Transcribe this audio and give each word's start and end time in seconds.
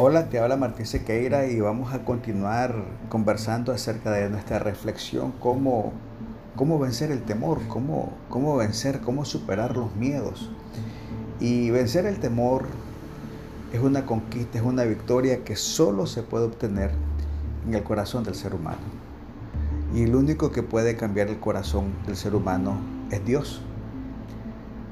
Hola, 0.00 0.28
te 0.28 0.38
habla 0.38 0.56
Martín 0.56 0.86
Sequeira 0.86 1.46
y 1.48 1.58
vamos 1.58 1.92
a 1.92 2.04
continuar 2.04 2.84
conversando 3.08 3.72
acerca 3.72 4.12
de 4.12 4.30
nuestra 4.30 4.60
reflexión, 4.60 5.32
cómo, 5.40 5.92
cómo 6.54 6.78
vencer 6.78 7.10
el 7.10 7.22
temor, 7.22 7.58
cómo, 7.66 8.12
cómo 8.28 8.56
vencer, 8.56 9.00
cómo 9.00 9.24
superar 9.24 9.76
los 9.76 9.96
miedos. 9.96 10.52
Y 11.40 11.70
vencer 11.70 12.06
el 12.06 12.20
temor 12.20 12.66
es 13.72 13.80
una 13.80 14.06
conquista, 14.06 14.58
es 14.58 14.64
una 14.64 14.84
victoria 14.84 15.42
que 15.42 15.56
solo 15.56 16.06
se 16.06 16.22
puede 16.22 16.44
obtener 16.44 16.92
en 17.66 17.74
el 17.74 17.82
corazón 17.82 18.22
del 18.22 18.36
ser 18.36 18.54
humano. 18.54 18.78
Y 19.92 20.04
el 20.04 20.14
único 20.14 20.52
que 20.52 20.62
puede 20.62 20.96
cambiar 20.96 21.26
el 21.26 21.40
corazón 21.40 21.86
del 22.06 22.14
ser 22.14 22.36
humano 22.36 22.78
es 23.10 23.24
Dios. 23.24 23.62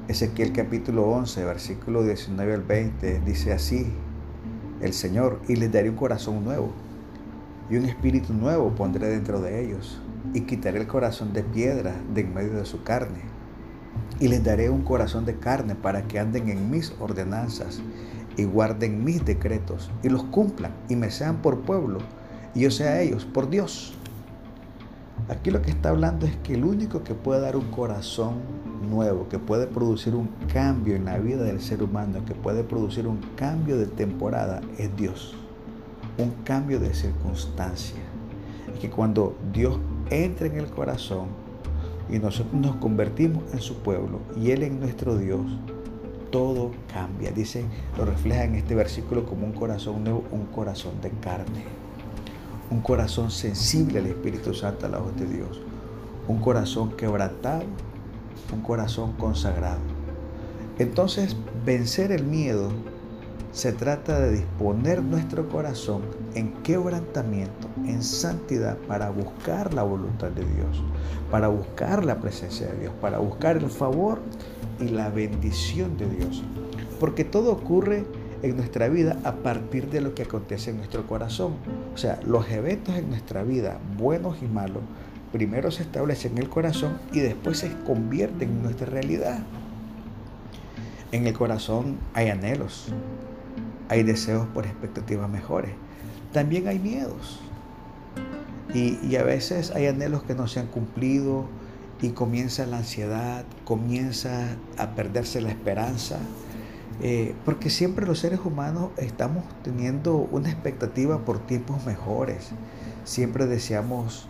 Ezequiel 0.09 0.51
capítulo 0.51 1.05
11, 1.05 1.45
versículo 1.45 2.03
19 2.03 2.53
al 2.53 2.63
20 2.63 3.21
dice 3.21 3.53
así, 3.53 3.93
el 4.81 4.93
Señor, 4.93 5.39
y 5.47 5.55
les 5.55 5.71
daré 5.71 5.89
un 5.89 5.95
corazón 5.95 6.43
nuevo, 6.43 6.71
y 7.69 7.77
un 7.77 7.85
espíritu 7.85 8.33
nuevo 8.33 8.71
pondré 8.75 9.07
dentro 9.07 9.41
de 9.41 9.63
ellos, 9.63 9.99
y 10.33 10.41
quitaré 10.41 10.79
el 10.79 10.87
corazón 10.87 11.33
de 11.33 11.43
piedra 11.43 11.95
de 12.13 12.21
en 12.21 12.33
medio 12.33 12.53
de 12.53 12.65
su 12.65 12.83
carne, 12.83 13.21
y 14.19 14.27
les 14.27 14.43
daré 14.43 14.69
un 14.69 14.83
corazón 14.83 15.25
de 15.25 15.35
carne 15.35 15.75
para 15.75 16.03
que 16.03 16.19
anden 16.19 16.49
en 16.49 16.69
mis 16.69 16.93
ordenanzas, 16.99 17.81
y 18.37 18.43
guarden 18.43 19.03
mis 19.03 19.25
decretos, 19.25 19.91
y 20.03 20.09
los 20.09 20.23
cumplan, 20.25 20.73
y 20.89 20.95
me 20.95 21.11
sean 21.11 21.41
por 21.41 21.61
pueblo, 21.61 21.99
y 22.53 22.61
yo 22.61 22.71
sea 22.71 23.01
ellos 23.01 23.25
por 23.25 23.49
Dios. 23.49 23.97
Aquí 25.29 25.51
lo 25.51 25.61
que 25.61 25.71
está 25.71 25.89
hablando 25.89 26.25
es 26.25 26.37
que 26.37 26.53
el 26.53 26.63
único 26.63 27.03
que 27.03 27.13
puede 27.13 27.41
dar 27.41 27.57
un 27.57 27.69
corazón 27.69 28.35
nuevo, 28.89 29.27
que 29.27 29.39
puede 29.39 29.67
producir 29.67 30.15
un 30.15 30.29
cambio 30.53 30.95
en 30.95 31.03
la 31.03 31.17
vida 31.17 31.43
del 31.43 31.59
ser 31.59 31.83
humano, 31.83 32.23
que 32.25 32.33
puede 32.33 32.63
producir 32.63 33.07
un 33.07 33.19
cambio 33.35 33.77
de 33.77 33.87
temporada, 33.87 34.61
es 34.77 34.95
Dios. 34.95 35.35
Un 36.17 36.31
cambio 36.45 36.79
de 36.79 36.93
circunstancia. 36.93 37.99
Y 38.73 38.79
que 38.79 38.89
cuando 38.89 39.35
Dios 39.51 39.77
entra 40.09 40.47
en 40.47 40.57
el 40.59 40.67
corazón 40.67 41.27
y 42.09 42.19
nosotros 42.19 42.53
nos 42.53 42.77
convertimos 42.77 43.43
en 43.51 43.59
su 43.59 43.79
pueblo 43.79 44.21
y 44.41 44.51
Él 44.51 44.63
en 44.63 44.79
nuestro 44.79 45.17
Dios, 45.17 45.41
todo 46.31 46.71
cambia. 46.93 47.31
Dice, 47.31 47.65
lo 47.97 48.05
refleja 48.05 48.45
en 48.45 48.55
este 48.55 48.75
versículo 48.75 49.25
como 49.25 49.45
un 49.45 49.51
corazón 49.51 50.05
nuevo, 50.05 50.23
un 50.31 50.45
corazón 50.45 51.01
de 51.01 51.09
carne 51.09 51.86
un 52.69 52.81
corazón 52.81 53.31
sensible 53.31 53.99
al 53.99 54.07
Espíritu 54.07 54.53
Santo, 54.53 54.85
a 54.85 54.89
la 54.89 54.99
voz 54.99 55.15
de 55.15 55.27
Dios, 55.27 55.61
un 56.27 56.39
corazón 56.39 56.91
quebrantado, 56.91 57.63
un 58.53 58.61
corazón 58.61 59.13
consagrado. 59.13 59.79
Entonces, 60.79 61.35
vencer 61.65 62.11
el 62.11 62.23
miedo 62.23 62.69
se 63.51 63.73
trata 63.73 64.19
de 64.19 64.33
disponer 64.33 65.01
nuestro 65.01 65.49
corazón 65.49 66.01
en 66.35 66.53
quebrantamiento, 66.61 67.67
en 67.85 68.03
santidad, 68.03 68.77
para 68.87 69.09
buscar 69.09 69.73
la 69.73 69.83
voluntad 69.83 70.29
de 70.29 70.45
Dios, 70.45 70.83
para 71.31 71.47
buscar 71.47 72.05
la 72.05 72.19
presencia 72.19 72.67
de 72.67 72.81
Dios, 72.81 72.93
para 73.01 73.17
buscar 73.17 73.57
el 73.57 73.69
favor 73.69 74.19
y 74.79 74.89
la 74.89 75.09
bendición 75.09 75.97
de 75.97 76.07
Dios. 76.07 76.43
Porque 76.99 77.23
todo 77.23 77.51
ocurre 77.51 78.05
en 78.43 78.55
nuestra 78.55 78.87
vida 78.89 79.17
a 79.23 79.33
partir 79.33 79.89
de 79.89 80.01
lo 80.01 80.13
que 80.13 80.23
acontece 80.23 80.71
en 80.71 80.77
nuestro 80.77 81.05
corazón. 81.07 81.53
O 81.93 81.97
sea, 81.97 82.19
los 82.25 82.49
eventos 82.49 82.95
en 82.95 83.09
nuestra 83.09 83.43
vida, 83.43 83.79
buenos 83.97 84.37
y 84.41 84.47
malos, 84.47 84.83
primero 85.31 85.71
se 85.71 85.83
establecen 85.83 86.33
en 86.33 86.39
el 86.39 86.49
corazón 86.49 86.97
y 87.11 87.19
después 87.19 87.59
se 87.59 87.71
convierten 87.85 88.49
en 88.49 88.63
nuestra 88.63 88.87
realidad. 88.87 89.39
En 91.11 91.25
el 91.25 91.33
corazón 91.33 91.97
hay 92.13 92.29
anhelos, 92.29 92.87
hay 93.89 94.03
deseos 94.03 94.47
por 94.47 94.65
expectativas 94.65 95.29
mejores, 95.29 95.71
también 96.33 96.67
hay 96.67 96.79
miedos. 96.79 97.39
Y, 98.73 98.99
y 99.07 99.15
a 99.15 99.23
veces 99.23 99.71
hay 99.71 99.87
anhelos 99.87 100.23
que 100.23 100.35
no 100.35 100.47
se 100.47 100.59
han 100.59 100.67
cumplido 100.67 101.45
y 102.01 102.09
comienza 102.09 102.65
la 102.65 102.77
ansiedad, 102.77 103.45
comienza 103.63 104.55
a 104.77 104.91
perderse 104.91 105.41
la 105.41 105.49
esperanza, 105.49 106.19
eh, 107.01 107.35
porque 107.45 107.69
siempre 107.69 108.07
los 108.07 108.19
seres 108.19 108.39
humanos 108.43 108.89
estamos 108.97 109.43
teniendo 109.63 110.15
una 110.15 110.49
expectativa 110.49 111.19
por 111.25 111.39
tiempos 111.39 111.85
mejores. 111.85 112.49
Siempre 113.03 113.45
deseamos 113.45 114.27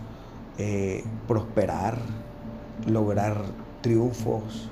eh, 0.58 1.04
prosperar, 1.26 1.98
lograr 2.86 3.42
triunfos, 3.80 4.70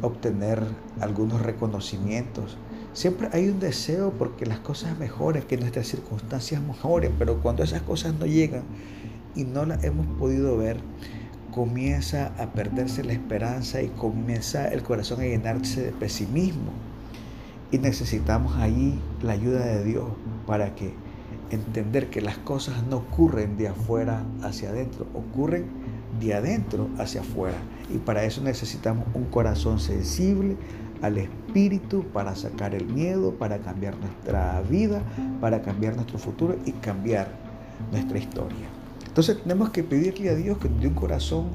obtener 0.00 0.62
algunos 1.00 1.42
reconocimientos. 1.42 2.56
Siempre 2.92 3.28
hay 3.32 3.48
un 3.48 3.58
deseo 3.58 4.12
porque 4.12 4.46
las 4.46 4.60
cosas 4.60 4.96
mejoren, 4.98 5.42
que 5.42 5.56
nuestras 5.56 5.88
circunstancias 5.88 6.62
mejoren, 6.62 7.12
pero 7.18 7.40
cuando 7.42 7.64
esas 7.64 7.82
cosas 7.82 8.14
no 8.14 8.26
llegan 8.26 8.62
y 9.34 9.42
no 9.42 9.66
las 9.66 9.82
hemos 9.82 10.06
podido 10.18 10.56
ver, 10.56 10.76
comienza 11.50 12.32
a 12.38 12.52
perderse 12.52 13.02
la 13.02 13.12
esperanza 13.12 13.82
y 13.82 13.88
comienza 13.88 14.68
el 14.68 14.84
corazón 14.84 15.20
a 15.20 15.24
llenarse 15.24 15.82
de 15.82 15.92
pesimismo. 15.92 16.93
Y 17.74 17.78
necesitamos 17.78 18.54
ahí 18.54 19.00
la 19.20 19.32
ayuda 19.32 19.66
de 19.66 19.82
Dios 19.82 20.04
para 20.46 20.76
que 20.76 20.94
entender 21.50 22.08
que 22.08 22.20
las 22.20 22.38
cosas 22.38 22.84
no 22.88 22.98
ocurren 22.98 23.56
de 23.56 23.66
afuera 23.66 24.22
hacia 24.44 24.68
adentro, 24.68 25.08
ocurren 25.12 25.64
de 26.20 26.34
adentro 26.34 26.88
hacia 26.98 27.22
afuera. 27.22 27.56
Y 27.92 27.98
para 27.98 28.22
eso 28.22 28.42
necesitamos 28.42 29.08
un 29.12 29.24
corazón 29.24 29.80
sensible 29.80 30.56
al 31.02 31.18
espíritu 31.18 32.04
para 32.12 32.36
sacar 32.36 32.76
el 32.76 32.86
miedo, 32.86 33.34
para 33.34 33.58
cambiar 33.58 33.96
nuestra 33.98 34.62
vida, 34.70 35.02
para 35.40 35.60
cambiar 35.60 35.96
nuestro 35.96 36.18
futuro 36.18 36.56
y 36.64 36.70
cambiar 36.70 37.26
nuestra 37.90 38.18
historia. 38.18 38.68
Entonces 39.04 39.42
tenemos 39.42 39.70
que 39.70 39.82
pedirle 39.82 40.30
a 40.30 40.36
Dios 40.36 40.58
que 40.58 40.68
nos 40.68 40.80
dé 40.80 40.86
un 40.86 40.94
corazón 40.94 41.46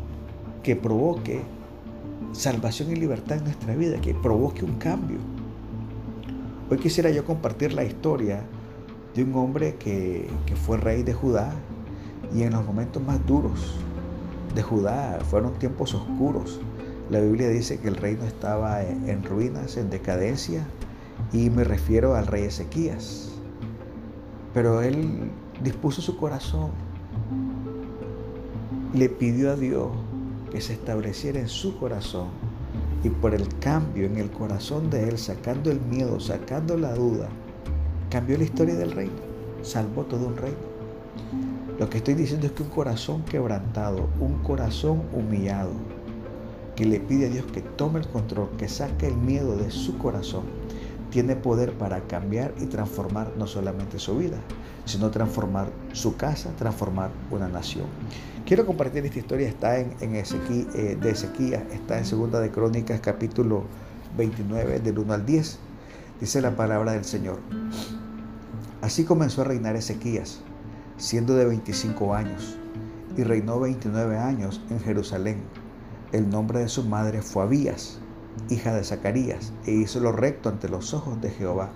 que 0.64 0.76
provoque 0.76 1.40
salvación 2.34 2.92
y 2.92 2.98
libertad 2.98 3.38
en 3.38 3.46
nuestra 3.46 3.74
vida, 3.74 4.02
que 4.02 4.14
provoque 4.14 4.66
un 4.66 4.76
cambio 4.80 5.39
Hoy 6.72 6.78
quisiera 6.78 7.10
yo 7.10 7.26
compartir 7.26 7.74
la 7.74 7.84
historia 7.84 8.44
de 9.16 9.24
un 9.24 9.34
hombre 9.34 9.78
que, 9.80 10.30
fue 10.68 10.78
rey 10.78 11.02
de 11.02 11.16
Judá 11.16 11.52
y 12.32 12.44
en 12.44 12.52
los 12.52 12.64
momentos 12.64 13.02
más 13.02 13.26
duros 13.26 13.74
de 14.54 14.62
Judá 14.62 15.18
fueron 15.32 15.54
tiempos 15.56 15.96
oscuros. 15.96 16.62
La 17.10 17.22
Biblia 17.22 17.50
dice 17.50 17.80
que 17.80 17.88
el 17.88 17.96
reino 17.96 18.24
estaba 18.24 18.84
en 18.84 19.24
ruinas, 19.24 19.78
en 19.78 19.90
decadencia, 19.90 20.64
y 21.34 21.50
me 21.50 21.64
refiero 21.64 22.14
al 22.14 22.28
rey 22.28 22.44
Ezequías. 22.44 23.32
Pero 24.54 24.84
él 24.84 25.32
dispuso 25.64 26.04
su 26.04 26.18
corazón, 26.18 26.70
le 28.94 29.10
pidió 29.10 29.54
a 29.54 29.56
Dios 29.56 29.90
que 30.52 30.62
se 30.62 30.74
estableciera 30.74 31.40
en 31.40 31.50
su 31.50 31.80
corazón 31.80 32.28
y 33.04 33.10
por 33.10 33.34
el 33.34 33.48
cambio 33.60 34.06
en 34.06 34.18
el 34.18 34.30
corazón 34.30 34.90
de 34.90 35.08
él, 35.08 35.18
sacando 35.18 35.72
el 35.72 35.80
miedo, 35.82 36.20
sacando 36.20 36.78
la 36.78 36.94
duda, 36.94 37.30
cambió 38.10 38.38
la 38.38 38.44
historia 38.44 38.76
del 38.76 38.92
reino, 38.92 39.14
salvó 39.62 40.04
todo 40.04 40.28
un 40.28 40.38
reino. 40.38 40.58
Lo 41.80 41.90
que 41.90 42.00
estoy 42.00 42.16
diciendo 42.16 42.48
es 42.48 42.52
que 42.52 42.64
un 42.64 42.70
corazón 42.70 43.24
quebrantado, 43.24 44.10
un 44.20 44.40
corazón 44.40 45.04
humillado, 45.14 45.72
que 46.76 46.86
le 46.86 47.00
pide 47.00 47.28
a 47.28 47.30
Dios 47.30 47.46
que 47.54 47.62
tome 47.62 48.00
el 48.00 48.08
control, 48.08 48.50
que 48.58 48.68
saque 48.68 49.08
el 49.08 49.16
miedo 49.16 49.56
de 49.56 49.72
su 49.72 49.98
corazón, 49.98 50.44
tiene 51.10 51.36
poder 51.36 51.74
para 51.74 52.02
cambiar 52.02 52.54
y 52.60 52.66
transformar 52.66 53.32
no 53.38 53.48
solamente 53.48 53.98
su 53.98 54.18
vida, 54.18 54.38
sino 54.90 55.12
transformar 55.12 55.70
su 55.94 56.18
casa, 56.18 56.50
transformar 56.58 57.12
una 57.30 57.48
nación. 57.48 57.86
Quiero 58.46 58.66
compartir 58.66 59.06
esta 59.06 59.20
historia, 59.20 59.48
está 59.48 59.80
en, 59.80 59.94
en 60.02 60.16
eh, 60.16 60.98
de 61.00 61.10
está 61.12 62.00
en 62.00 62.06
Segunda 62.06 62.40
de 62.40 62.50
Crónicas, 62.50 63.00
capítulo 63.00 63.64
29, 64.18 64.80
del 64.80 64.98
1 64.98 65.14
al 65.14 65.26
10. 65.26 65.60
Dice 66.20 66.42
la 66.42 66.56
palabra 66.56 66.94
del 66.94 67.06
Señor. 67.06 67.40
Así 68.82 69.04
comenzó 69.04 69.42
a 69.42 69.46
reinar 69.46 69.76
Ezequías, 69.76 70.40
siendo 70.98 71.36
de 71.36 71.46
25 71.46 72.16
años, 72.16 72.58
y 73.16 73.24
reinó 73.24 73.60
29 73.60 74.18
años 74.18 74.60
en 74.72 74.80
Jerusalén. 74.80 75.44
El 76.12 76.30
nombre 76.30 76.60
de 76.60 76.70
su 76.70 76.84
madre 76.84 77.22
fue 77.22 77.44
Abías, 77.44 78.00
hija 78.50 78.74
de 78.74 78.84
Zacarías, 78.84 79.54
e 79.68 79.74
hizo 79.74 80.00
lo 80.00 80.12
recto 80.12 80.50
ante 80.50 80.70
los 80.70 80.96
ojos 80.96 81.22
de 81.22 81.30
Jehová, 81.30 81.70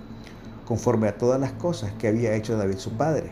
conforme 0.66 1.08
a 1.08 1.18
todas 1.18 1.40
las 1.40 1.52
cosas 1.54 1.92
que 1.94 2.08
había 2.08 2.36
hecho 2.36 2.58
David 2.58 2.78
su 2.78 2.92
padre. 2.92 3.32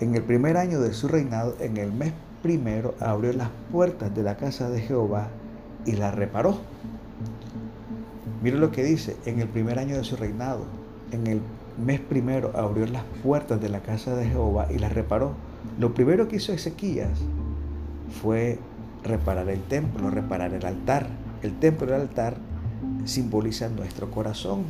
En 0.00 0.14
el 0.14 0.22
primer 0.22 0.56
año 0.56 0.80
de 0.80 0.92
su 0.92 1.08
reinado, 1.08 1.56
en 1.60 1.76
el 1.76 1.92
mes 1.92 2.12
primero 2.42 2.94
abrió 3.00 3.32
las 3.32 3.50
puertas 3.70 4.14
de 4.14 4.22
la 4.22 4.36
casa 4.36 4.70
de 4.70 4.80
Jehová 4.80 5.28
y 5.84 5.92
la 5.92 6.10
reparó. 6.10 6.58
Mira 8.42 8.56
lo 8.56 8.70
que 8.70 8.82
dice, 8.82 9.16
en 9.26 9.40
el 9.40 9.48
primer 9.48 9.78
año 9.78 9.96
de 9.96 10.04
su 10.04 10.16
reinado, 10.16 10.64
en 11.12 11.26
el 11.26 11.42
mes 11.84 12.00
primero 12.00 12.52
abrió 12.56 12.86
las 12.86 13.04
puertas 13.22 13.60
de 13.60 13.68
la 13.68 13.80
casa 13.80 14.14
de 14.14 14.26
Jehová 14.26 14.68
y 14.70 14.78
la 14.78 14.88
reparó. 14.88 15.32
Lo 15.78 15.94
primero 15.94 16.28
que 16.28 16.36
hizo 16.36 16.52
Ezequías 16.52 17.18
fue 18.22 18.58
reparar 19.04 19.48
el 19.48 19.62
templo, 19.62 20.10
reparar 20.10 20.54
el 20.54 20.64
altar. 20.64 21.06
El 21.42 21.58
templo 21.58 21.86
y 21.86 21.90
el 21.90 22.00
altar 22.02 22.36
simbolizan 23.04 23.76
nuestro 23.76 24.10
corazón, 24.10 24.64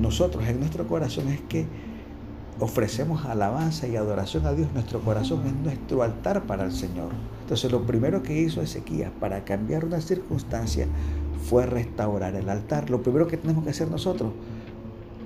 nosotros 0.00 0.46
en 0.46 0.60
nuestro 0.60 0.86
corazón 0.86 1.28
es 1.28 1.40
que 1.42 1.66
ofrecemos 2.60 3.24
alabanza 3.24 3.86
y 3.86 3.96
adoración 3.96 4.46
a 4.46 4.52
Dios. 4.52 4.68
Nuestro 4.72 5.00
corazón 5.00 5.46
es 5.46 5.54
nuestro 5.54 6.02
altar 6.02 6.44
para 6.44 6.64
el 6.64 6.72
Señor. 6.72 7.10
Entonces 7.42 7.70
lo 7.70 7.82
primero 7.86 8.22
que 8.22 8.38
hizo 8.38 8.62
Ezequías 8.62 9.10
para 9.20 9.44
cambiar 9.44 9.84
una 9.84 10.00
circunstancia 10.00 10.86
fue 11.48 11.66
restaurar 11.66 12.34
el 12.34 12.48
altar. 12.48 12.90
Lo 12.90 13.02
primero 13.02 13.26
que 13.26 13.36
tenemos 13.36 13.64
que 13.64 13.70
hacer 13.70 13.90
nosotros 13.90 14.32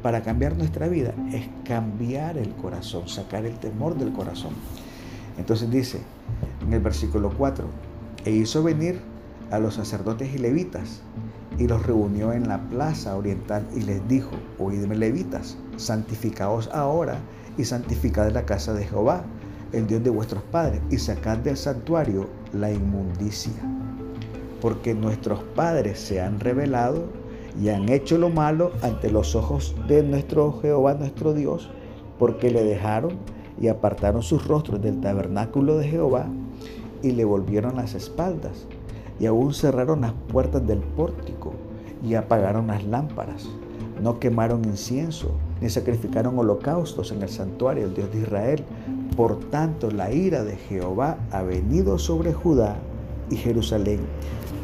para 0.02 0.22
cambiar 0.22 0.56
nuestra 0.56 0.88
vida 0.88 1.14
es 1.32 1.49
cambiar 1.64 2.38
el 2.38 2.50
corazón, 2.55 3.08
sacar 3.08 3.44
el 3.44 3.58
temor 3.58 3.96
del 3.96 4.12
corazón. 4.12 4.52
Entonces 5.38 5.70
dice 5.70 6.00
en 6.66 6.73
el 6.73 6.81
versículo 6.81 7.32
4, 7.37 7.64
e 8.25 8.31
hizo 8.31 8.62
venir 8.62 9.00
a 9.50 9.58
los 9.58 9.75
sacerdotes 9.75 10.34
y 10.34 10.38
levitas 10.38 11.02
y 11.61 11.69
los 11.69 11.85
reunió 11.85 12.33
en 12.33 12.49
la 12.49 12.59
plaza 12.71 13.15
oriental 13.15 13.67
y 13.77 13.83
les 13.83 14.09
dijo, 14.09 14.31
oídme 14.59 14.97
levitas, 14.97 15.59
santificaos 15.77 16.71
ahora 16.73 17.19
y 17.59 17.65
santificad 17.65 18.31
la 18.33 18.47
casa 18.47 18.73
de 18.73 18.87
Jehová, 18.87 19.25
el 19.73 19.87
Dios 19.87 20.03
de 20.03 20.09
vuestros 20.09 20.43
padres, 20.45 20.81
y 20.91 20.97
sacad 20.97 21.37
del 21.37 21.59
santuario 21.59 22.31
la 22.55 22.73
inmundicia. 22.73 23.53
Porque 24.62 24.95
nuestros 24.95 25.43
padres 25.55 26.01
se 26.01 26.23
han 26.23 26.41
revelado 26.41 27.05
y 27.61 27.69
han 27.69 27.91
hecho 27.91 28.17
lo 28.17 28.31
malo 28.31 28.73
ante 28.81 29.11
los 29.11 29.35
ojos 29.35 29.77
de 29.87 30.03
nuestro 30.03 30.61
Jehová, 30.62 30.95
nuestro 30.95 31.35
Dios, 31.35 31.71
porque 32.19 32.51
le 32.51 32.65
dejaron 32.65 33.19
y 33.61 33.69
apartaron 33.69 34.23
sus 34.23 34.49
rostros 34.49 34.81
del 34.81 35.03
tabernáculo 35.03 35.77
de 35.77 35.89
Jehová 35.89 36.27
y 37.03 37.12
le 37.12 37.27
volvieron 37.27 37.77
las 37.77 37.95
espaldas 37.95 38.67
y 39.20 39.26
aún 39.26 39.52
cerraron 39.52 40.00
las 40.00 40.14
puertas 40.32 40.67
del 40.67 40.78
pórtico 40.78 41.52
y 42.02 42.14
apagaron 42.14 42.69
las 42.69 42.82
lámparas. 42.84 43.49
No 44.02 44.19
quemaron 44.19 44.64
incienso 44.64 45.32
ni 45.61 45.69
sacrificaron 45.69 46.38
holocaustos 46.38 47.12
en 47.12 47.22
el 47.22 47.28
santuario 47.28 47.84
del 47.84 47.94
Dios 47.94 48.12
de 48.12 48.20
Israel. 48.20 48.64
Por 49.14 49.38
tanto, 49.50 49.90
la 49.90 50.11
ira 50.11 50.43
de 50.43 50.56
Jehová 50.56 51.19
ha 51.31 51.43
venido 51.43 51.99
sobre 51.99 52.32
Judá 52.32 52.76
y 53.28 53.37
Jerusalén 53.37 54.00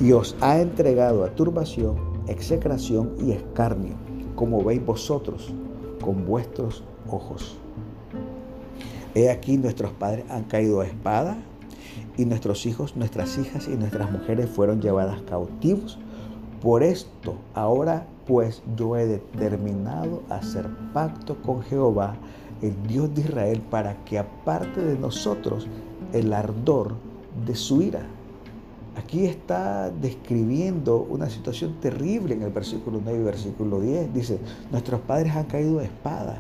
y 0.00 0.12
os 0.12 0.34
ha 0.40 0.58
entregado 0.58 1.24
a 1.24 1.30
turbación, 1.34 1.96
execración 2.26 3.12
y 3.20 3.32
escarnio, 3.32 3.94
como 4.34 4.64
veis 4.64 4.84
vosotros 4.84 5.52
con 6.00 6.24
vuestros 6.26 6.82
ojos. 7.10 7.58
He 9.14 9.30
aquí 9.30 9.56
nuestros 9.58 9.92
padres 9.92 10.24
han 10.30 10.44
caído 10.44 10.80
a 10.80 10.86
espada 10.86 11.38
y 12.16 12.24
nuestros 12.24 12.66
hijos, 12.66 12.96
nuestras 12.96 13.38
hijas 13.38 13.68
y 13.68 13.76
nuestras 13.76 14.10
mujeres 14.10 14.48
fueron 14.48 14.80
llevadas 14.80 15.20
cautivos. 15.22 15.98
Por 16.62 16.82
esto, 16.82 17.36
ahora 17.54 18.06
pues 18.26 18.62
yo 18.76 18.96
he 18.96 19.06
determinado 19.06 20.22
hacer 20.28 20.68
pacto 20.92 21.36
con 21.42 21.62
Jehová, 21.62 22.16
el 22.62 22.74
Dios 22.88 23.14
de 23.14 23.20
Israel, 23.20 23.62
para 23.70 24.04
que 24.04 24.18
aparte 24.18 24.80
de 24.80 24.98
nosotros 24.98 25.68
el 26.12 26.32
ardor 26.32 26.94
de 27.46 27.54
su 27.54 27.82
ira. 27.82 28.06
Aquí 28.96 29.26
está 29.26 29.90
describiendo 29.90 31.06
una 31.08 31.28
situación 31.28 31.74
terrible 31.80 32.34
en 32.34 32.42
el 32.42 32.50
versículo 32.50 33.00
9 33.04 33.18
y 33.18 33.22
versículo 33.22 33.80
10. 33.80 34.14
Dice, 34.14 34.40
nuestros 34.72 35.00
padres 35.02 35.36
han 35.36 35.44
caído 35.44 35.78
de 35.78 35.84
espada, 35.84 36.38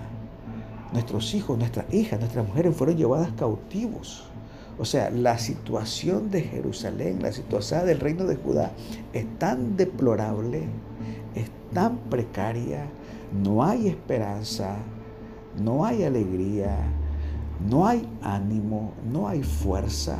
nuestros 0.92 1.34
hijos, 1.34 1.58
nuestras 1.58 1.92
hijas, 1.92 2.18
nuestras 2.18 2.46
mujeres 2.48 2.74
fueron 2.74 2.96
llevadas 2.96 3.30
cautivos. 3.32 4.24
O 4.78 4.84
sea, 4.84 5.10
la 5.10 5.38
situación 5.38 6.30
de 6.30 6.42
Jerusalén, 6.42 7.22
la 7.22 7.32
situación 7.32 7.86
del 7.86 7.98
reino 7.98 8.24
de 8.24 8.36
Judá 8.36 8.72
es 9.12 9.26
tan 9.38 9.76
deplorable, 9.76 10.64
es 11.34 11.50
tan 11.72 11.96
precaria, 12.10 12.86
no 13.32 13.64
hay 13.64 13.88
esperanza, 13.88 14.76
no 15.62 15.84
hay 15.84 16.04
alegría, 16.04 16.76
no 17.68 17.86
hay 17.86 18.06
ánimo, 18.22 18.92
no 19.10 19.28
hay 19.28 19.42
fuerza. 19.42 20.18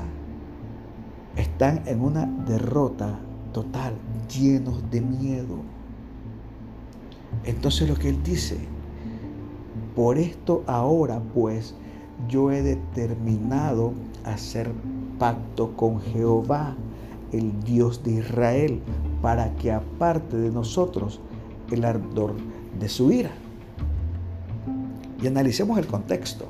Están 1.37 1.83
en 1.87 2.01
una 2.01 2.25
derrota 2.47 3.19
total, 3.53 3.95
llenos 4.35 4.91
de 4.91 5.03
miedo. 5.03 5.59
Entonces 7.45 7.89
lo 7.89 7.95
que 7.97 8.09
él 8.09 8.23
dice, 8.23 8.57
por 9.95 10.17
esto 10.17 10.65
ahora 10.67 11.21
pues 11.35 11.75
yo 12.29 12.51
he 12.51 12.63
determinado 12.63 13.93
hacer 14.25 14.71
pacto 15.19 15.77
con 15.77 16.01
Jehová, 16.01 16.77
el 17.33 17.63
Dios 17.65 18.03
de 18.03 18.13
Israel, 18.13 18.81
para 19.23 19.55
que 19.57 19.73
aparte 19.73 20.37
de 20.37 20.51
nosotros 20.51 21.21
el 21.71 21.85
ardor 21.85 22.35
de 22.79 22.89
su 22.89 23.11
ira. 23.13 23.31
Y 25.23 25.27
analicemos 25.27 25.79
el 25.79 25.87
contexto. 25.87 26.47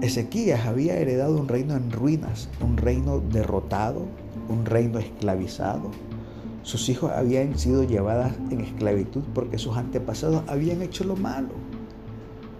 Ezequías 0.00 0.66
había 0.66 0.96
heredado 0.96 1.38
un 1.38 1.48
reino 1.48 1.74
en 1.74 1.90
ruinas, 1.90 2.48
un 2.60 2.76
reino 2.76 3.20
derrotado, 3.20 4.02
un 4.48 4.64
reino 4.64 4.98
esclavizado. 4.98 5.90
Sus 6.62 6.88
hijos 6.88 7.12
habían 7.12 7.58
sido 7.58 7.84
llevadas 7.84 8.34
en 8.50 8.60
esclavitud 8.60 9.22
porque 9.34 9.58
sus 9.58 9.76
antepasados 9.76 10.42
habían 10.48 10.82
hecho 10.82 11.04
lo 11.04 11.16
malo. 11.16 11.48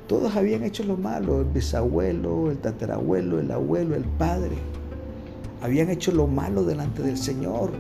Todos 0.07 0.37
habían 0.37 0.63
hecho 0.63 0.85
lo 0.85 0.97
malo, 0.97 1.41
el 1.41 1.47
bisabuelo, 1.47 2.51
el 2.53 2.59
tatarabuelo, 2.59 3.41
el 3.41 3.51
abuelo, 3.51 3.97
el 3.97 4.05
padre. 4.05 4.57
Habían 5.63 5.91
hecho 5.91 6.13
lo 6.13 6.29
malo 6.29 6.63
delante 6.63 7.03
del 7.03 7.17
Señor 7.17 7.71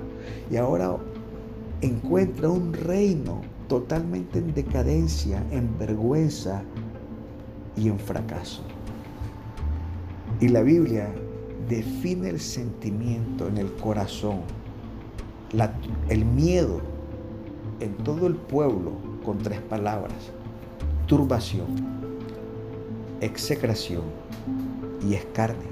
y 0.50 0.56
ahora 0.56 0.96
encuentra 1.82 2.48
un 2.48 2.72
reino 2.72 3.42
totalmente 3.68 4.40
en 4.40 4.54
decadencia, 4.54 5.44
en 5.52 5.78
vergüenza 5.78 6.62
y 7.76 7.88
en 7.88 7.98
fracaso. 7.98 8.62
Y 10.40 10.48
la 10.48 10.62
Biblia 10.62 11.08
define 11.68 12.30
el 12.30 12.40
sentimiento 12.40 13.46
en 13.46 13.58
el 13.58 13.72
corazón, 13.74 14.40
el 16.08 16.24
miedo 16.24 16.80
en 17.78 17.94
todo 17.98 18.26
el 18.26 18.34
pueblo 18.34 18.92
con 19.24 19.38
tres 19.38 19.60
palabras. 19.60 20.32
Turbación, 21.06 21.95
execración 23.20 24.02
y 25.08 25.14
escarnio. 25.14 25.68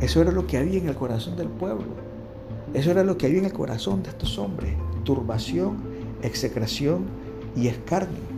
Eso 0.00 0.20
era 0.20 0.32
lo 0.32 0.46
que 0.46 0.58
había 0.58 0.78
en 0.78 0.88
el 0.88 0.96
corazón 0.96 1.36
del 1.36 1.48
pueblo. 1.48 1.86
Eso 2.74 2.90
era 2.90 3.04
lo 3.04 3.16
que 3.16 3.26
había 3.26 3.38
en 3.38 3.44
el 3.46 3.52
corazón 3.52 4.02
de 4.02 4.10
estos 4.10 4.38
hombres. 4.38 4.74
Turbación, 5.04 5.76
execración 6.22 7.06
y 7.56 7.68
escarnio. 7.68 8.34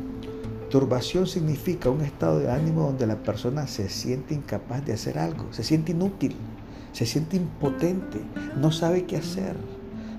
Turbación 0.70 1.26
significa 1.26 1.90
un 1.90 2.02
estado 2.02 2.40
de 2.40 2.50
ánimo 2.50 2.82
donde 2.82 3.06
la 3.06 3.22
persona 3.22 3.66
se 3.66 3.88
siente 3.88 4.34
incapaz 4.34 4.84
de 4.84 4.92
hacer 4.92 5.18
algo, 5.18 5.46
se 5.52 5.62
siente 5.62 5.92
inútil, 5.92 6.34
se 6.92 7.06
siente 7.06 7.36
impotente, 7.36 8.20
no 8.56 8.72
sabe 8.72 9.04
qué 9.04 9.16
hacer, 9.16 9.54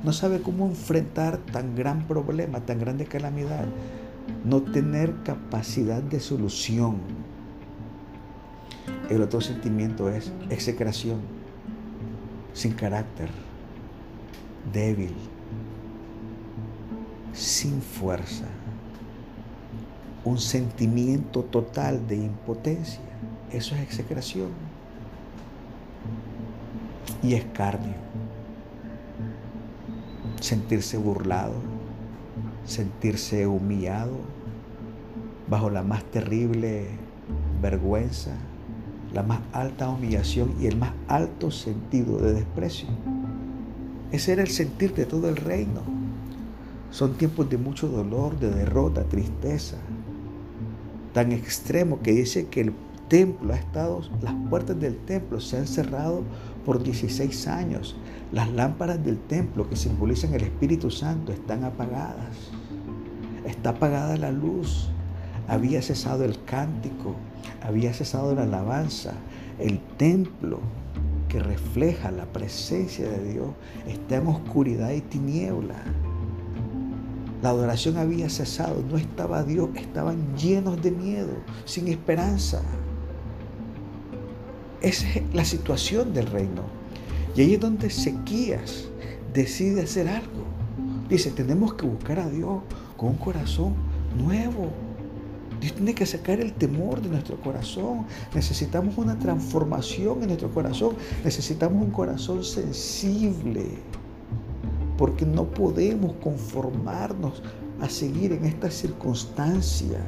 no 0.04 0.14
sabe 0.14 0.42
cómo 0.42 0.66
enfrentar 0.66 1.38
tan 1.38 1.76
gran 1.76 2.08
problema, 2.08 2.66
tan 2.66 2.80
grande 2.80 3.06
calamidad 3.06 3.66
no 4.46 4.62
tener 4.62 5.24
capacidad 5.24 6.02
de 6.02 6.20
solución. 6.20 6.98
El 9.10 9.22
otro 9.22 9.42
sentimiento 9.42 10.10
es 10.10 10.32
execración, 10.50 11.20
sin 12.54 12.74
carácter, 12.74 13.30
débil, 14.72 15.14
sin 17.34 17.82
fuerza, 17.82 18.46
un 20.24 20.40
sentimiento 20.40 21.44
total 21.44 22.08
de 22.08 22.18
impotencia. 22.18 23.00
Eso 23.52 23.76
es 23.76 23.82
execración. 23.82 24.50
Y 27.24 27.34
escarnio, 27.34 27.96
sentirse 30.42 30.98
burlado, 30.98 31.56
sentirse 32.68 33.48
humillado 33.48 34.18
bajo 35.50 35.70
la 35.70 35.82
más 35.82 36.04
terrible 36.04 36.88
vergüenza, 37.62 38.32
la 39.14 39.24
más 39.24 39.40
alta 39.54 39.90
humillación 39.90 40.54
y 40.60 40.68
el 40.68 40.78
más 40.78 40.92
alto 41.08 41.50
sentido 41.50 42.20
de 42.20 42.34
desprecio. 42.34 42.88
Ese 44.12 44.34
era 44.34 44.42
el 44.42 44.50
sentir 44.50 44.94
de 44.94 45.06
todo 45.06 45.30
el 45.30 45.38
reino. 45.38 45.82
Son 46.92 47.14
tiempos 47.16 47.50
de 47.50 47.58
mucho 47.58 47.88
dolor, 47.88 48.40
de 48.40 48.50
derrota, 48.50 49.04
tristeza, 49.04 49.78
tan 51.14 51.32
extremo 51.32 52.02
que 52.02 52.12
dice 52.12 52.48
que 52.48 52.62
el 52.62 52.74
templo 53.08 53.54
ha 53.54 53.58
estado, 53.58 54.02
las 54.22 54.34
puertas 54.50 54.80
del 54.80 54.98
templo 54.98 55.40
se 55.40 55.58
han 55.58 55.68
cerrado 55.68 56.24
por 56.68 56.84
16 56.84 57.48
años. 57.48 57.96
Las 58.34 58.52
lámparas 58.52 59.02
del 59.02 59.18
templo 59.18 59.70
que 59.70 59.78
simbolizan 59.78 60.34
el 60.34 60.44
Espíritu 60.44 60.92
Santo 60.92 61.32
están 61.32 61.64
apagadas. 61.64 62.36
Está 63.46 63.70
apagada 63.70 64.18
la 64.18 64.34
luz. 64.34 64.90
Había 65.48 65.82
cesado 65.82 66.26
el 66.26 66.44
cántico. 66.44 67.16
Había 67.62 67.94
cesado 67.94 68.36
la 68.36 68.44
alabanza. 68.44 69.14
El 69.60 69.80
templo 69.96 70.60
que 71.30 71.40
refleja 71.40 72.12
la 72.12 72.26
presencia 72.26 73.10
de 73.10 73.32
Dios 73.32 73.52
está 73.88 74.18
en 74.18 74.28
oscuridad 74.28 74.92
y 74.92 75.00
tiniebla. 75.00 75.82
La 77.42 77.52
adoración 77.52 77.96
había 77.96 78.30
cesado, 78.30 78.84
no 78.92 78.98
estaba 78.98 79.44
Dios, 79.44 79.70
estaban 79.76 80.36
llenos 80.36 80.82
de 80.82 80.92
miedo, 80.92 81.34
sin 81.64 81.88
esperanza. 81.88 82.62
Esa 84.82 85.08
es 85.10 85.24
la 85.34 85.46
situación 85.46 86.14
del 86.14 86.28
reino. 86.28 86.64
Y 87.36 87.42
ahí 87.42 87.54
es 87.56 87.60
donde 87.60 87.88
Ezequías 87.88 88.88
decide 89.34 89.84
hacer 89.84 90.08
algo. 90.08 90.46
Dice, 91.10 91.32
tenemos 91.32 91.74
que 91.76 91.86
buscar 91.86 92.20
a 92.20 92.30
Dios 92.30 92.62
con 92.96 93.10
un 93.10 93.16
corazón 93.16 93.76
nuevo. 94.18 94.70
Dios 95.62 95.74
tiene 95.74 95.96
que 95.96 96.06
sacar 96.06 96.40
el 96.40 96.54
temor 96.54 97.02
de 97.02 97.10
nuestro 97.10 97.40
corazón. 97.42 98.06
Necesitamos 98.36 98.98
una 98.98 99.18
transformación 99.18 100.22
en 100.22 100.28
nuestro 100.28 100.52
corazón. 100.52 100.96
Necesitamos 101.24 101.84
un 101.84 101.92
corazón 101.92 102.44
sensible. 102.44 103.66
Porque 104.98 105.26
no 105.26 105.46
podemos 105.46 106.14
conformarnos 106.24 107.42
a 107.82 107.90
seguir 107.90 108.34
en 108.34 108.46
esta 108.46 108.70
circunstancia. 108.70 110.00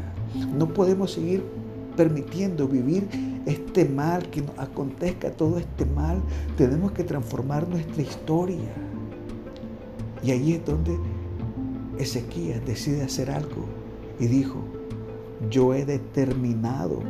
No 0.55 0.67
podemos 0.67 1.13
seguir 1.13 1.43
permitiendo 1.99 2.65
vivir 2.65 3.09
este 3.45 3.83
mal, 3.83 4.29
que 4.29 4.41
nos 4.41 4.57
acontezca 4.57 5.31
todo 5.31 5.57
este 5.57 5.85
mal. 5.85 6.21
Tenemos 6.55 6.93
que 6.93 7.03
transformar 7.03 7.67
nuestra 7.67 8.01
historia. 8.01 8.71
Y 10.23 10.31
ahí 10.31 10.53
es 10.53 10.65
donde 10.65 10.97
Ezequías 11.97 12.65
decide 12.65 13.03
hacer 13.03 13.29
algo 13.29 13.65
y 14.17 14.27
dijo, 14.27 14.63
yo 15.49 15.73
he 15.73 15.83
determinado 15.83 17.01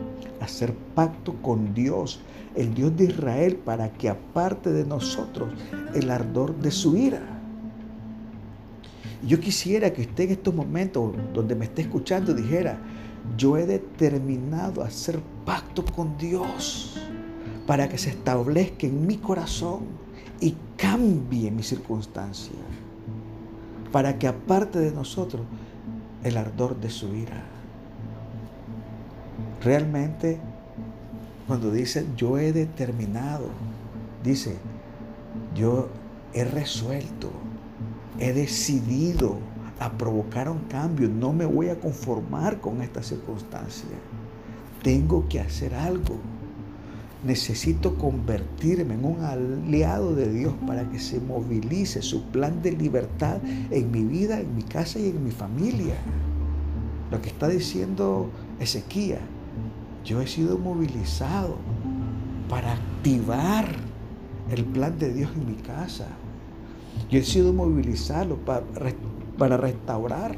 hacer 0.41 0.73
pacto 0.95 1.35
con 1.43 1.75
Dios, 1.75 2.19
el 2.55 2.73
Dios 2.73 2.97
de 2.97 3.03
Israel, 3.03 3.57
para 3.57 3.93
que 3.93 4.09
aparte 4.09 4.71
de 4.71 4.85
nosotros 4.85 5.53
el 5.93 6.09
ardor 6.09 6.55
de 6.55 6.71
su 6.71 6.97
ira. 6.97 7.21
Yo 9.21 9.39
quisiera 9.39 9.93
que 9.93 10.01
usted 10.01 10.23
en 10.23 10.31
estos 10.31 10.55
momentos 10.55 11.13
donde 11.31 11.53
me 11.53 11.65
esté 11.65 11.83
escuchando 11.83 12.33
dijera, 12.33 12.79
yo 13.37 13.57
he 13.57 13.65
determinado 13.65 14.83
hacer 14.83 15.19
pacto 15.45 15.85
con 15.85 16.17
Dios 16.17 16.97
para 17.65 17.87
que 17.87 17.97
se 17.97 18.09
establezca 18.09 18.87
en 18.87 19.05
mi 19.05 19.17
corazón 19.17 19.81
y 20.39 20.55
cambie 20.77 21.51
mi 21.51 21.63
circunstancia, 21.63 22.55
para 23.91 24.17
que 24.17 24.27
aparte 24.27 24.79
de 24.79 24.91
nosotros 24.91 25.43
el 26.23 26.37
ardor 26.37 26.79
de 26.79 26.89
su 26.89 27.13
ira. 27.13 27.43
Realmente, 29.63 30.39
cuando 31.47 31.71
dice 31.71 32.05
yo 32.15 32.37
he 32.37 32.53
determinado, 32.53 33.49
dice 34.23 34.57
yo 35.55 35.89
he 36.33 36.43
resuelto, 36.43 37.29
he 38.19 38.33
decidido 38.33 39.37
a 39.79 39.91
provocar 39.91 40.49
un 40.49 40.59
cambio, 40.69 41.07
no 41.07 41.33
me 41.33 41.45
voy 41.45 41.69
a 41.69 41.79
conformar 41.79 42.59
con 42.59 42.81
esta 42.81 43.01
circunstancia. 43.01 43.89
Tengo 44.83 45.27
que 45.27 45.39
hacer 45.39 45.73
algo. 45.73 46.17
Necesito 47.23 47.97
convertirme 47.97 48.93
en 48.93 49.05
un 49.05 49.23
aliado 49.23 50.15
de 50.15 50.31
Dios 50.31 50.53
para 50.65 50.89
que 50.89 50.99
se 50.99 51.19
movilice 51.19 52.01
su 52.01 52.23
plan 52.25 52.61
de 52.61 52.71
libertad 52.71 53.39
en 53.71 53.91
mi 53.91 54.03
vida, 54.03 54.39
en 54.39 54.55
mi 54.55 54.63
casa 54.63 54.99
y 54.99 55.09
en 55.09 55.23
mi 55.23 55.31
familia. 55.31 55.95
Lo 57.11 57.21
que 57.21 57.29
está 57.29 57.47
diciendo 57.47 58.29
Ezequiel 58.59 59.19
yo 60.09 60.21
he 60.21 60.27
sido 60.27 60.57
movilizado 60.57 61.57
para 62.49 62.73
activar 62.73 63.67
el 64.49 64.65
plan 64.65 64.97
de 64.97 65.13
Dios 65.13 65.29
en 65.35 65.45
mi 65.45 65.55
casa. 65.55 66.07
Yo 67.09 67.19
he 67.19 67.23
sido 67.23 67.53
movilizado 67.53 68.37
para, 68.37 68.63
para 69.39 69.57
restaurar 69.57 70.35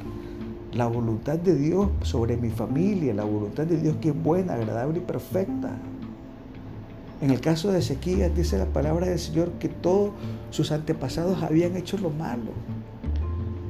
la 0.74 0.88
voluntad 0.88 1.38
de 1.38 1.55
Dios 1.55 1.89
sobre 2.03 2.38
mi 2.38 2.50
familia, 2.50 3.13
la 3.13 3.25
voluntad 3.25 3.65
de 3.65 3.77
Dios 3.77 3.96
que 4.00 4.10
es 4.10 4.24
buena, 4.24 4.53
agradable 4.53 5.00
y 5.00 5.01
perfecta. 5.01 5.77
En 7.20 7.29
el 7.29 7.41
caso 7.41 7.72
de 7.72 7.79
Ezequiel 7.79 8.34
dice 8.34 8.58
la 8.58 8.67
palabra 8.67 9.08
del 9.08 9.20
Señor 9.20 9.51
que 9.60 9.67
todos 9.67 10.12
sus 10.50 10.72
antepasados 10.72 11.43
habían 11.43 11.75
hecho 11.75 11.98
lo 11.98 12.10
malo. 12.10 12.51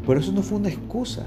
Por 0.06 0.18
eso 0.18 0.32
no 0.32 0.44
fue 0.44 0.60
una 0.60 0.70
excusa. 0.70 1.26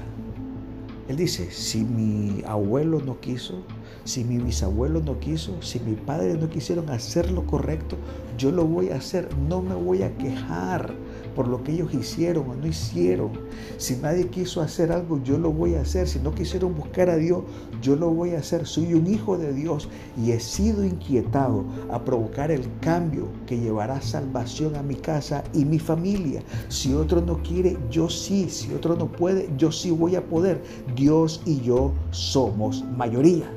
Él 1.07 1.17
dice, 1.17 1.51
si 1.51 1.83
mi 1.83 2.41
abuelo 2.47 2.99
no 2.99 3.19
quiso, 3.19 3.61
si 4.05 4.23
mi 4.23 4.37
bisabuelo 4.39 5.01
no 5.01 5.19
quiso, 5.19 5.61
si 5.61 5.79
mi 5.79 5.93
padre 5.93 6.35
no 6.35 6.49
quisieron 6.49 6.89
hacer 6.89 7.29
lo 7.31 7.45
correcto, 7.45 7.95
yo 8.37 8.51
lo 8.51 8.65
voy 8.65 8.89
a 8.89 8.95
hacer. 8.95 9.29
No 9.47 9.61
me 9.61 9.75
voy 9.75 10.01
a 10.01 10.17
quejar 10.17 10.95
por 11.35 11.47
lo 11.47 11.63
que 11.63 11.73
ellos 11.73 11.93
hicieron 11.93 12.49
o 12.49 12.55
no 12.55 12.65
hicieron. 12.65 13.31
Si 13.77 13.97
nadie 13.97 14.27
quiso 14.27 14.61
hacer 14.61 14.91
algo, 14.91 15.21
yo 15.23 15.37
lo 15.37 15.51
voy 15.51 15.75
a 15.75 15.81
hacer. 15.81 16.07
Si 16.07 16.19
no 16.19 16.33
quisieron 16.33 16.75
buscar 16.75 17.09
a 17.09 17.17
Dios, 17.17 17.43
yo 17.81 17.95
lo 17.95 18.09
voy 18.09 18.31
a 18.31 18.39
hacer. 18.39 18.65
Soy 18.65 18.93
un 18.93 19.07
hijo 19.07 19.37
de 19.37 19.53
Dios 19.53 19.89
y 20.17 20.31
he 20.31 20.39
sido 20.39 20.83
inquietado 20.83 21.65
a 21.91 22.03
provocar 22.03 22.51
el 22.51 22.65
cambio 22.79 23.27
que 23.45 23.59
llevará 23.59 24.01
salvación 24.01 24.75
a 24.75 24.83
mi 24.83 24.95
casa 24.95 25.43
y 25.53 25.65
mi 25.65 25.79
familia. 25.79 26.41
Si 26.69 26.93
otro 26.93 27.21
no 27.21 27.41
quiere, 27.43 27.77
yo 27.91 28.09
sí. 28.09 28.49
Si 28.49 28.73
otro 28.73 28.95
no 28.95 29.11
puede, 29.11 29.49
yo 29.57 29.71
sí 29.71 29.91
voy 29.91 30.15
a 30.15 30.25
poder. 30.25 30.61
Dios 30.95 31.41
y 31.45 31.59
yo 31.61 31.91
somos 32.11 32.83
mayoría. 32.97 33.51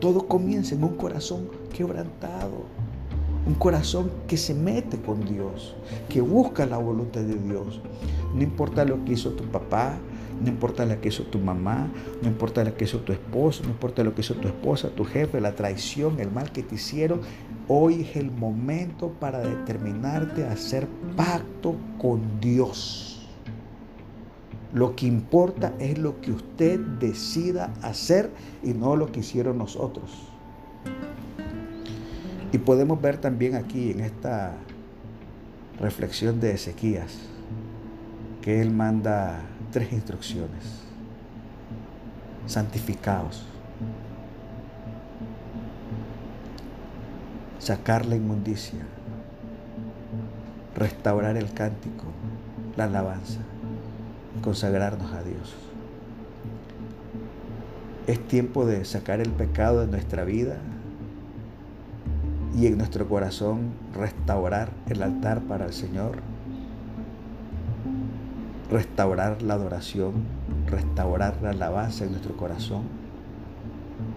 Todo 0.00 0.28
comienza 0.28 0.76
en 0.76 0.84
un 0.84 0.96
corazón 0.96 1.48
quebrantado, 1.72 2.66
un 3.46 3.54
corazón 3.54 4.10
que 4.26 4.36
se 4.36 4.54
mete 4.54 5.00
con 5.00 5.24
Dios, 5.24 5.74
que 6.08 6.20
busca 6.20 6.66
la 6.66 6.78
voluntad 6.78 7.22
de 7.22 7.36
Dios. 7.36 7.80
No 8.34 8.42
importa 8.42 8.84
lo 8.84 9.04
que 9.04 9.12
hizo 9.12 9.30
tu 9.30 9.44
papá, 9.44 9.98
no 10.40 10.48
importa 10.48 10.86
lo 10.86 11.00
que 11.00 11.08
hizo 11.08 11.24
tu 11.24 11.38
mamá, 11.38 11.88
no 12.22 12.28
importa 12.28 12.62
lo 12.62 12.76
que 12.76 12.84
hizo 12.84 13.00
tu 13.00 13.12
esposo, 13.12 13.62
no 13.64 13.70
importa 13.70 14.04
lo 14.04 14.14
que 14.14 14.20
hizo 14.20 14.34
tu 14.34 14.48
esposa, 14.48 14.90
tu 14.90 15.04
jefe, 15.04 15.40
la 15.40 15.54
traición, 15.54 16.20
el 16.20 16.30
mal 16.30 16.52
que 16.52 16.62
te 16.62 16.76
hicieron. 16.76 17.20
Hoy 17.66 18.02
es 18.02 18.16
el 18.16 18.30
momento 18.30 19.12
para 19.18 19.40
determinarte 19.40 20.44
a 20.44 20.52
hacer 20.52 20.86
pacto 21.16 21.74
con 21.98 22.40
Dios. 22.40 23.26
Lo 24.72 24.94
que 24.94 25.06
importa 25.06 25.74
es 25.78 25.98
lo 25.98 26.20
que 26.20 26.30
usted 26.30 26.78
decida 26.78 27.72
hacer 27.82 28.30
y 28.62 28.74
no 28.74 28.96
lo 28.96 29.10
que 29.10 29.20
hicieron 29.20 29.58
nosotros. 29.58 30.28
Y 32.52 32.58
podemos 32.58 33.00
ver 33.00 33.18
también 33.18 33.56
aquí 33.56 33.90
en 33.90 34.00
esta 34.00 34.54
reflexión 35.80 36.40
de 36.40 36.52
Ezequías 36.52 37.18
que 38.42 38.60
él 38.60 38.70
manda 38.70 39.40
tres 39.70 39.92
instrucciones. 39.92 40.82
Santificaos. 42.46 43.46
Sacar 47.58 48.06
la 48.06 48.16
inmundicia. 48.16 48.80
Restaurar 50.74 51.36
el 51.36 51.52
cántico, 51.52 52.04
la 52.76 52.84
alabanza 52.84 53.40
consagrarnos 54.40 55.12
a 55.12 55.22
Dios. 55.22 55.54
Es 58.06 58.26
tiempo 58.26 58.64
de 58.64 58.84
sacar 58.84 59.20
el 59.20 59.30
pecado 59.30 59.80
de 59.80 59.88
nuestra 59.88 60.24
vida 60.24 60.56
y 62.56 62.66
en 62.66 62.78
nuestro 62.78 63.08
corazón 63.08 63.72
restaurar 63.94 64.70
el 64.88 65.02
altar 65.02 65.40
para 65.42 65.66
el 65.66 65.72
Señor, 65.72 66.18
restaurar 68.70 69.42
la 69.42 69.54
adoración, 69.54 70.12
restaurar 70.66 71.38
la 71.42 71.50
alabanza 71.50 72.04
en 72.04 72.12
nuestro 72.12 72.36
corazón. 72.36 72.82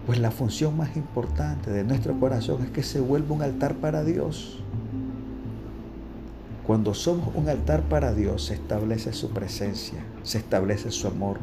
Pues 0.06 0.18
la 0.18 0.30
función 0.30 0.76
más 0.76 0.96
importante 0.96 1.70
de 1.70 1.84
nuestro 1.84 2.18
corazón 2.18 2.62
es 2.62 2.70
que 2.70 2.82
se 2.82 3.00
vuelva 3.00 3.34
un 3.34 3.42
altar 3.42 3.74
para 3.74 4.04
Dios. 4.04 4.58
Cuando 6.66 6.94
somos 6.94 7.34
un 7.34 7.48
altar 7.48 7.82
para 7.82 8.14
Dios, 8.14 8.46
se 8.46 8.54
establece 8.54 9.12
su 9.12 9.30
presencia, 9.30 9.98
se 10.22 10.38
establece 10.38 10.92
su 10.92 11.08
amor, 11.08 11.38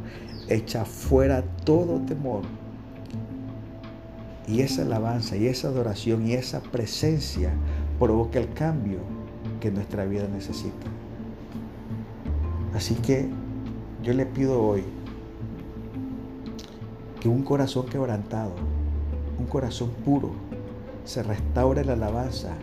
echa 0.48 0.86
fuera 0.86 1.44
todo 1.66 2.00
temor. 2.00 2.44
Y 4.50 4.62
esa 4.62 4.82
alabanza 4.82 5.38
y 5.38 5.46
esa 5.46 5.68
adoración 5.68 6.26
y 6.26 6.34
esa 6.34 6.62
presencia 6.62 7.54
provoca 8.00 8.40
el 8.40 8.52
cambio 8.54 8.98
que 9.60 9.70
nuestra 9.70 10.06
vida 10.06 10.28
necesita. 10.28 10.88
Así 12.74 12.96
que 12.96 13.30
yo 14.02 14.14
le 14.14 14.26
pido 14.26 14.60
hoy 14.60 14.84
que 17.20 17.30
un 17.30 17.44
corazón 17.44 17.86
quebrantado, 17.86 18.54
un 19.38 19.46
corazón 19.46 19.92
puro, 20.04 20.32
se 21.06 21.22
restaure 21.22 21.86
la 21.86 21.94
alabanza 21.94 22.56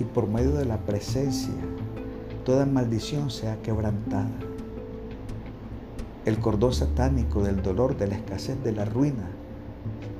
y 0.00 0.04
por 0.04 0.26
medio 0.26 0.52
de 0.52 0.64
la 0.64 0.78
presencia 0.78 1.54
toda 2.44 2.66
maldición 2.66 3.30
sea 3.30 3.62
quebrantada. 3.62 4.30
El 6.24 6.40
cordón 6.40 6.72
satánico 6.72 7.44
del 7.44 7.62
dolor, 7.62 7.96
de 7.96 8.08
la 8.08 8.16
escasez, 8.16 8.60
de 8.64 8.72
la 8.72 8.84
ruina, 8.84 9.37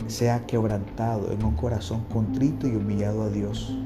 sea 0.07 0.47
quebrantado 0.47 1.33
en 1.33 1.45
un 1.45 1.55
corazón 1.55 2.05
contrito 2.13 2.67
y 2.67 2.77
humillado 2.77 3.23
a 3.23 3.29
Dios. 3.29 3.77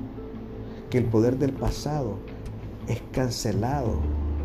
Que 0.91 0.99
el 0.99 1.05
poder 1.05 1.38
del 1.38 1.52
pasado 1.52 2.19
es 2.87 3.02
cancelado 3.12 3.99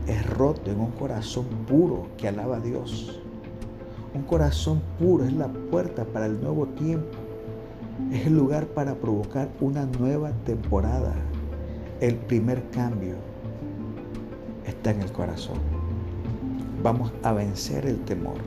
es 0.07 0.25
roto 0.25 0.71
en 0.71 0.79
un 0.79 0.91
corazón 0.91 1.45
puro 1.67 2.07
que 2.17 2.29
alaba 2.29 2.57
a 2.57 2.59
Dios. 2.61 3.19
Un 4.13 4.23
corazón 4.23 4.81
puro 4.97 5.25
es 5.25 5.33
la 5.33 5.49
puerta 5.49 6.05
para 6.05 6.27
el 6.27 6.41
nuevo 6.41 6.65
tiempo. 6.67 7.17
Es 8.11 8.27
el 8.27 8.35
lugar 8.35 8.67
para 8.67 8.95
provocar 8.95 9.49
una 9.59 9.85
nueva 9.85 10.31
temporada. 10.45 11.13
El 11.99 12.15
primer 12.15 12.69
cambio 12.69 13.15
está 14.65 14.91
en 14.91 15.01
el 15.01 15.11
corazón. 15.11 15.57
Vamos 16.81 17.11
a 17.23 17.33
vencer 17.33 17.85
el 17.85 17.99
temor. 18.05 18.37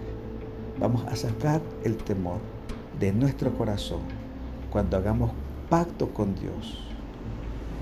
Vamos 0.79 1.05
a 1.09 1.15
sacar 1.15 1.61
el 1.85 1.97
temor 1.99 2.39
de 3.01 3.13
nuestro 3.15 3.55
corazón 3.57 4.01
cuando 4.71 4.99
hagamos 4.99 5.33
pacto 5.71 6.11
con 6.11 6.35
Dios, 6.35 6.87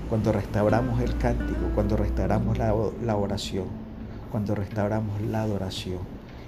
cuando 0.07 0.31
restauramos 0.31 1.01
el 1.01 1.17
cántico, 1.17 1.59
cuando 1.75 1.97
restauramos 1.97 2.57
la, 2.57 2.73
oración, 3.15 3.65
cuando 4.31 4.55
restauramos 4.55 5.21
la 5.23 5.43
adoración 5.43 5.99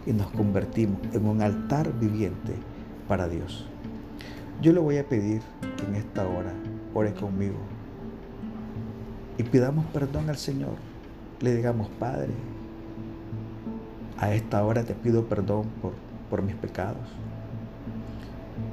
y 0.05 0.13
nos 0.13 0.31
convertimos 0.31 0.99
en 1.11 1.27
un 1.27 1.41
altar 1.41 1.91
viviente 1.99 2.53
para 3.09 3.27
Dios. 3.27 3.67
Yo 4.61 4.71
le 4.71 4.79
voy 4.79 4.97
a 4.99 5.07
pedir 5.07 5.41
que 5.75 5.85
en 5.85 5.95
esta 5.95 6.25
hora 6.25 6.53
ore 6.93 7.13
conmigo 7.13 7.57
y 9.37 9.43
pidamos 9.43 9.85
perdón 9.87 10.29
al 10.29 10.37
Señor. 10.37 10.75
Le 11.41 11.55
digamos, 11.55 11.89
Padre, 11.99 12.31
a 14.17 14.33
esta 14.33 14.63
hora 14.63 14.83
te 14.83 14.93
pido 14.93 15.25
perdón 15.25 15.65
por, 15.81 15.91
por 16.29 16.41
mis 16.41 16.55
pecados. 16.55 17.09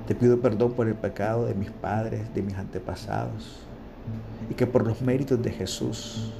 Te 0.08 0.14
pido 0.14 0.40
perdón 0.40 0.72
por 0.72 0.88
el 0.88 0.94
pecado 0.94 1.44
de 1.44 1.52
mis 1.52 1.70
padres, 1.70 2.32
de 2.34 2.40
mis 2.40 2.54
antepasados. 2.54 3.58
Y 4.48 4.54
que 4.54 4.66
por 4.66 4.86
los 4.86 5.02
méritos 5.02 5.42
de 5.42 5.50
Jesús, 5.50 6.32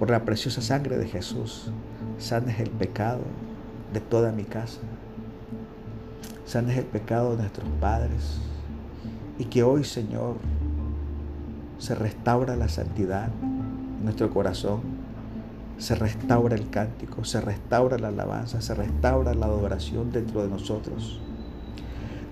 por 0.00 0.10
la 0.10 0.24
preciosa 0.24 0.60
sangre 0.60 0.98
de 0.98 1.06
Jesús, 1.06 1.70
sanes 2.18 2.58
el 2.58 2.70
pecado 2.70 3.20
de 3.92 4.00
toda 4.00 4.32
mi 4.32 4.42
casa. 4.42 4.80
Sanes 6.44 6.76
el 6.76 6.84
pecado 6.84 7.36
de 7.36 7.42
nuestros 7.42 7.68
padres. 7.80 8.40
Y 9.38 9.44
que 9.44 9.62
hoy, 9.62 9.84
Señor, 9.84 10.34
se 11.78 11.94
restaura 11.94 12.56
la 12.56 12.68
santidad 12.68 13.28
en 13.40 14.02
nuestro 14.02 14.30
corazón. 14.30 14.80
Se 15.78 15.94
restaura 15.94 16.56
el 16.56 16.70
cántico, 16.70 17.22
se 17.24 17.40
restaura 17.40 17.98
la 17.98 18.08
alabanza, 18.08 18.60
se 18.60 18.74
restaura 18.74 19.32
la 19.32 19.46
adoración 19.46 20.10
dentro 20.10 20.42
de 20.42 20.48
nosotros. 20.48 21.20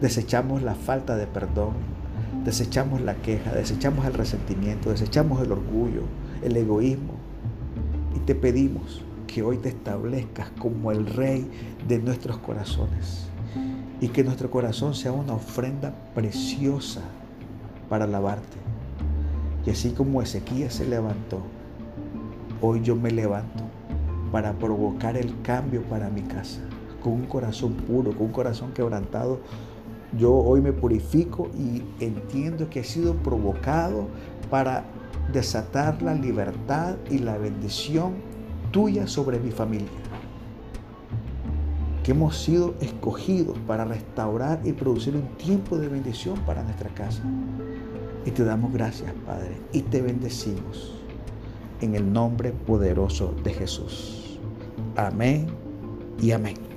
Desechamos 0.00 0.62
la 0.62 0.75
falta 0.75 1.16
de 1.16 1.26
perdón, 1.26 1.75
desechamos 2.45 3.02
la 3.02 3.16
queja, 3.16 3.52
desechamos 3.52 4.07
el 4.07 4.14
resentimiento, 4.14 4.90
desechamos 4.90 5.42
el 5.42 5.52
orgullo, 5.52 6.04
el 6.42 6.57
egoísmo. 6.57 7.14
Y 8.16 8.21
te 8.21 8.35
pedimos 8.35 9.02
que 9.26 9.42
hoy 9.42 9.59
te 9.59 9.69
establezcas 9.69 10.50
como 10.59 10.90
el 10.90 11.07
rey 11.07 11.49
de 11.87 11.99
nuestros 11.99 12.38
corazones 12.38 13.28
y 14.00 14.09
que 14.09 14.25
nuestro 14.25 14.50
corazón 14.50 14.95
sea 14.95 15.12
una 15.12 15.35
ofrenda 15.35 15.95
preciosa 16.14 17.02
para 17.88 18.07
alabarte. 18.07 18.57
Y 19.66 19.71
así 19.71 19.90
como 19.90 20.23
Ezequías 20.23 20.75
se 20.75 20.87
levantó, 20.87 21.42
hoy 22.62 22.80
yo 22.80 22.97
me 22.97 23.11
levanto 23.11 23.64
para 24.33 24.54
provocar 24.54 25.19
el 25.19 25.42
cambio 25.42 25.83
para 25.83 26.09
mi 26.09 26.23
casa, 26.23 26.61
con 27.02 27.12
un 27.12 27.26
corazón 27.26 27.75
puro, 27.75 28.12
con 28.12 28.28
un 28.28 28.33
corazón 28.33 28.73
quebrantado 28.73 29.40
yo 30.19 30.35
hoy 30.35 30.61
me 30.61 30.73
purifico 30.73 31.49
y 31.57 31.83
entiendo 32.02 32.69
que 32.69 32.81
he 32.81 32.85
sido 32.85 33.14
provocado 33.14 34.09
para 34.50 34.85
desatar 35.33 36.02
la 36.02 36.14
libertad 36.14 36.97
y 37.11 37.19
la 37.19 37.38
bendición 37.38 38.14
tuya 38.73 39.07
sobre 39.07 39.38
mi 39.38 39.50
familia. 39.50 39.88
Que 42.02 42.12
hemos 42.12 42.37
sido 42.37 42.75
escogidos 42.81 43.57
para 43.67 43.85
restaurar 43.85 44.61
y 44.65 44.73
producir 44.73 45.15
un 45.15 45.28
tiempo 45.37 45.78
de 45.78 45.89
bendición 45.89 46.39
para 46.41 46.63
nuestra 46.63 46.89
casa. 46.91 47.23
Y 48.25 48.30
te 48.30 48.45
damos 48.45 48.73
gracias, 48.73 49.13
Padre, 49.26 49.56
y 49.73 49.82
te 49.82 50.02
bendecimos 50.02 50.95
en 51.80 51.95
el 51.95 52.13
nombre 52.13 52.52
poderoso 52.52 53.35
de 53.45 53.52
Jesús. 53.52 54.39
Amén 54.97 55.47
y 56.21 56.32
amén. 56.32 56.70